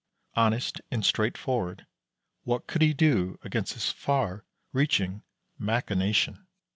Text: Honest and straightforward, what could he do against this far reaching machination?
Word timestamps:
Honest 0.33 0.81
and 0.89 1.05
straightforward, 1.05 1.85
what 2.43 2.65
could 2.65 2.81
he 2.81 2.91
do 2.91 3.37
against 3.43 3.75
this 3.75 3.91
far 3.91 4.43
reaching 4.73 5.21
machination? 5.59 6.47